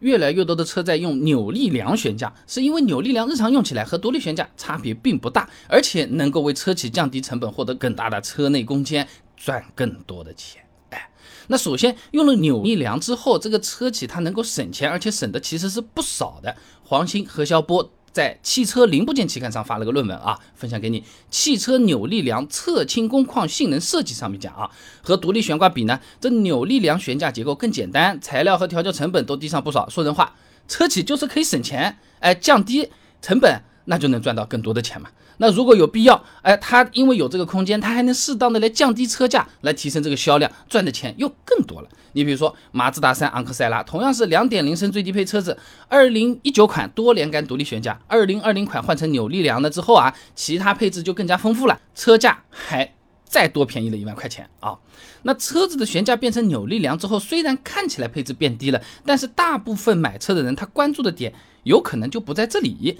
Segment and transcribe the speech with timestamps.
[0.00, 9.06] 越来越多的车在用扭力梁悬架，是因为扭力梁日常用起来和独立悬架差别并不大，而且能够为车企降低成本，获得更大的车内空间，
[9.36, 10.62] 赚更多的钱。
[10.90, 11.10] 哎，
[11.48, 16.56] 那首先用了扭力梁之后，这个车企它能够省钱，而且省的其实是不少的。
[16.82, 17.92] 黄鑫、何肖波。
[18.18, 21.04] 在汽车零部件期刊上发了个论文啊，分享给你。
[21.30, 24.68] 汽车扭力梁侧倾工况性能设计上面讲啊，
[25.02, 29.88] 和独立悬挂比呢，这扭力梁悬架结构更简单，材料和调教成本都低上不少。
[29.88, 30.34] 说人话，
[30.66, 32.90] 车企就是可以省钱，哎，降低
[33.22, 35.08] 成本，那就能赚到更多的钱嘛。
[35.38, 41.88] 那如果有必要，哎，它因为有这个空间，它还能适当的来降低车价，来提升这个销量，赚的钱又更多了。
[42.12, 45.56] 你比如说马自达三昂克赛拉，同样是两点零升最低配车子，
[45.88, 54.76] 二零一九款多连杆独立悬架，二零二零款换成扭力梁了之后啊，其他配置就更加丰富了，车价还再多便宜了一万块钱啊。
[55.22, 61.32] 那车子的悬架变成扭力梁之后，虽然看起来配置变低了，但是大部分买车的人他关注的点
[61.62, 62.98] 有可能就不在这里。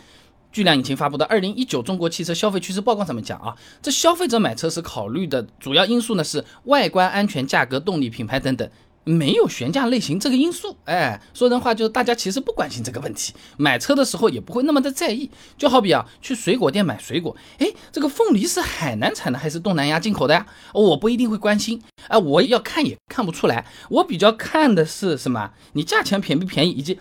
[0.50, 8.68] 巨量引擎发布的《二零一九中国汽车消费趋势报告》上面讲啊，这消费者买车时考虑的主要因素呢是外观、安全、价格、动力、品牌等等，
[9.04, 10.76] 没有悬架类型这个因素。
[10.84, 15.30] 哎，说人话就是大家其实不关心这个问题，买车的时候也不会那么的在意。
[15.56, 20.46] 就好比啊，去水果店买水果，哎，这个凤梨是海南产的还是东南亚进口的呀？
[20.72, 21.82] 我不一定会关心。
[22.08, 23.66] 哎，我要看也看不出来。
[23.90, 25.52] 我比较看的是什么？
[25.74, 26.98] 你价钱便不便宜，以及。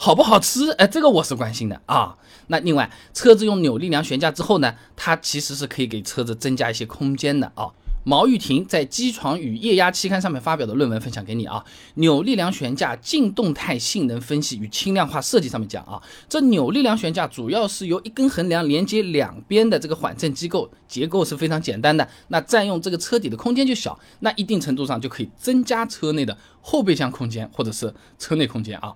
[0.00, 0.70] 好不好吃？
[0.74, 2.16] 哎，这个我是关心的啊。
[2.46, 7.66] 那另外，车子用扭力梁悬架之后呢，它其实是可以给车子增加一些空间的啊。
[8.04, 11.64] 毛玉婷在《机床与液压》期刊上面发表的论文分享给你啊。
[11.94, 28.94] 扭力梁悬架静动态性能分析与轻量化设计上面讲啊，这扭力梁悬架主要是由一根横梁连接两边的这个缓震机构，结构是非常简单的，那占用这个车底的空间就小，那一定程度上就可以增加车内的后备箱空间或者是车内空间啊。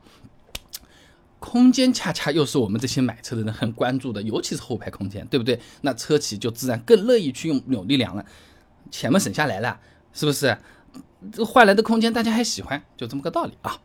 [1.43, 5.59] 空间恰恰又是我们这些买车的人很关注的，尤其是后排空间，对不对？
[5.81, 8.25] 那车企就自然更乐意去用扭力梁了，
[8.93, 9.79] 钱嘛省下来了，
[10.13, 10.57] 是不是？
[11.33, 13.77] 这换来的空间大家还喜欢，就这么个道理啊。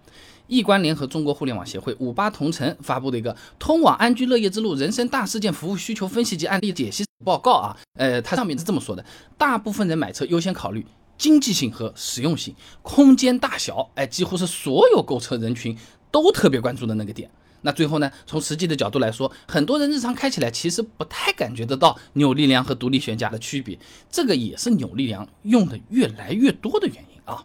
[0.46, 9.04] 易观联合中国互联网协会五八同城发布的一个《通往安居乐业之路：人生大事件服务需求分析及案例解析报告》啊，呃，它上面是这么说的：
[9.38, 10.86] 大部分人买车优先考虑
[11.18, 15.78] 经济性和实用性，空间大小，哎，几乎是所有购车人群
[16.12, 17.30] 都特别关注的那个点。
[17.62, 18.12] 那最后呢？
[18.26, 23.78] 从实际的角度来说，很多人日常开起来其实不太感觉得到扭力梁和独立悬架的区别，
[24.10, 27.44] 这个也是扭力梁用的越来越多的原因啊。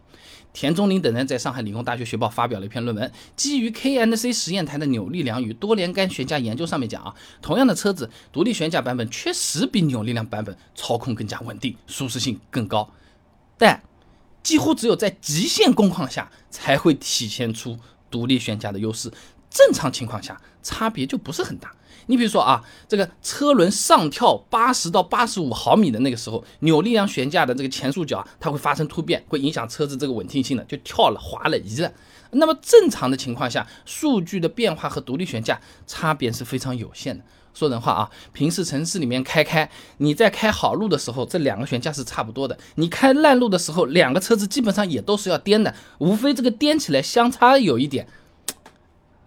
[0.53, 12.87] 田中林等人在上海理工大学学报发表了一篇论文，基于 K N C 实验台的扭力梁与多连杆悬架研究，上面讲啊，同样的车子，独立悬架版本确实比扭力梁版本操控更加稳定，舒适性更高，
[13.57, 13.81] 但
[14.43, 17.79] 几乎只有在极限工况下才会体现出
[18.11, 19.11] 独立悬架的优势。
[19.53, 21.71] 正常情况下，差别就不是很大。
[22.07, 31.89] 你比如说啊，这个车轮上跳八十到八十五毫米的那个时候，扭力梁悬架的这个前束角啊它会发生突变，会影响车子这个稳定性的，就跳了、滑了、移了。
[32.31, 37.23] 那么正常的情况下，数据的变化和独立悬架差别是非常有限的。
[37.53, 48.07] 说人话啊，平时城市里面开开，你在开好路的时候，这两个悬架是差不多的；你开烂路的时候，两个车子基本上也都是要颠的，无非这个颠起来相差有一点。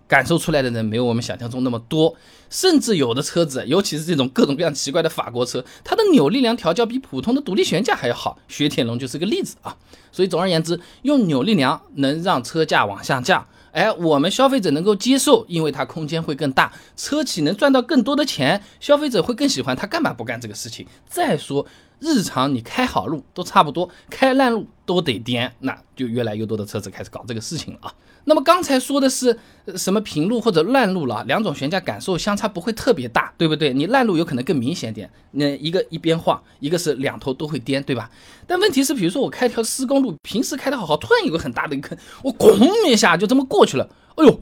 [0.09, 2.15] 感受出来的人没有我们想象中那么多，
[2.49, 8.39] 甚至有的车子，尤其是这种各种各样奇怪的法国车，它的扭力梁调教比普通的独立悬架还要好。
[8.49, 9.77] 雪铁龙就是个例子啊。
[10.13, 20.87] 所以总而言之，用扭力梁能让车价往下降，哎，我们消费者能够接受，因为它空间会更大，车企能赚到更多的钱，消费者会更喜欢，他干嘛不干这个事情？
[21.07, 21.67] 再说。
[21.99, 27.95] 日常你开好路都差不多，开烂路都得颠，那就越来越多的车子开始搞这个事情了啊。
[28.29, 29.39] 那么刚才说的是
[29.77, 33.73] 什么平路或者烂路了，两种悬架感受相差不会特别大，对不对？
[33.73, 38.11] 你烂路有可能更明显点，那一个一边晃，一个是两头都会颠，对吧？
[38.47, 44.41] 但问题是，比如说我开条施工路，平时开的好好，突然有个很大的一个坑，我咣一下就这么过去了，哎呦！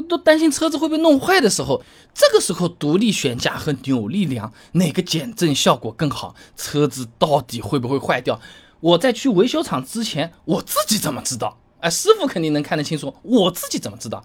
[0.00, 1.82] 都担心车子会被弄坏的时候，
[2.14, 6.34] 这个时候独立悬架和扭力梁哪个减震效果更好？
[6.56, 8.40] 车子到底会不会坏掉？
[8.80, 11.58] 我在去维修厂之前，我自己怎么知道？
[11.80, 14.24] 哎，师傅肯定能看得清楚，我自己怎么知道？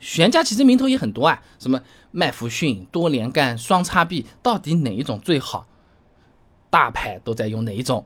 [0.00, 1.80] 悬架其实名头也很多啊，什么
[2.12, 5.66] 麦弗逊、多连杆、双叉臂，到底哪一种最好？
[6.70, 8.04] 大牌都在用哪一种？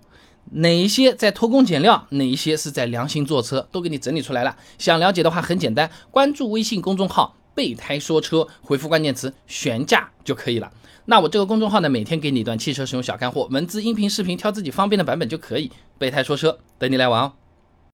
[0.51, 4.57] 哪一些在偷工减料，哪一些是在良心做车，都给你整理出来了。
[4.77, 10.71] 想了解的话很简单，关注微信公众号“备胎说车”，回复关键词“悬架”就可以了。
[11.05, 15.71] 那我这个公众号呢，每天给你一段汽车使用小干货，文字、音频、视频，挑自己方便的版本就可以。
[15.99, 17.33] 备胎说车，等你来玩哦。